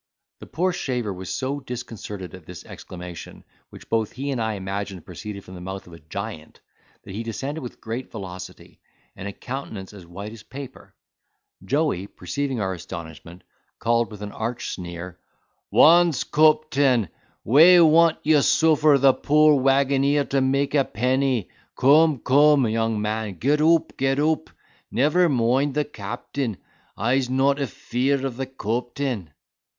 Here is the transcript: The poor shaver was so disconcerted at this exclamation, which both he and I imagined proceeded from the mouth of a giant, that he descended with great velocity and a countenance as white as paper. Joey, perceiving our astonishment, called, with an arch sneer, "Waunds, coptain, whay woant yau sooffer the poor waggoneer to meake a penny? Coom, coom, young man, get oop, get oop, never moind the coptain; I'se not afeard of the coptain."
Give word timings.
The 0.39 0.47
poor 0.47 0.73
shaver 0.73 1.13
was 1.13 1.29
so 1.31 1.59
disconcerted 1.59 2.33
at 2.33 2.47
this 2.47 2.65
exclamation, 2.65 3.43
which 3.69 3.87
both 3.87 4.13
he 4.13 4.31
and 4.31 4.41
I 4.41 4.53
imagined 4.53 5.05
proceeded 5.05 5.43
from 5.43 5.53
the 5.53 5.61
mouth 5.61 5.85
of 5.85 5.93
a 5.93 5.99
giant, 5.99 6.59
that 7.03 7.13
he 7.13 7.21
descended 7.21 7.61
with 7.61 7.79
great 7.79 8.11
velocity 8.11 8.79
and 9.15 9.27
a 9.27 9.31
countenance 9.31 9.93
as 9.93 10.03
white 10.07 10.31
as 10.31 10.41
paper. 10.41 10.95
Joey, 11.63 12.07
perceiving 12.07 12.59
our 12.59 12.73
astonishment, 12.73 13.43
called, 13.77 14.09
with 14.09 14.23
an 14.23 14.31
arch 14.31 14.69
sneer, 14.71 15.19
"Waunds, 15.71 16.23
coptain, 16.23 17.09
whay 17.43 17.79
woant 17.79 18.17
yau 18.23 18.39
sooffer 18.39 18.97
the 18.99 19.13
poor 19.13 19.61
waggoneer 19.61 20.25
to 20.31 20.41
meake 20.41 20.73
a 20.73 20.83
penny? 20.83 21.51
Coom, 21.75 22.17
coom, 22.17 22.67
young 22.67 22.99
man, 22.99 23.35
get 23.37 23.61
oop, 23.61 23.95
get 23.97 24.17
oop, 24.17 24.49
never 24.89 25.29
moind 25.29 25.75
the 25.75 25.85
coptain; 25.85 26.57
I'se 26.97 27.29
not 27.29 27.61
afeard 27.61 28.25
of 28.25 28.37
the 28.37 28.47
coptain." 28.47 29.29